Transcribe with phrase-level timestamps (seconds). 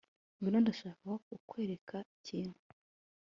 [0.37, 2.59] Ngwino Ndashaka kukwereka ikintu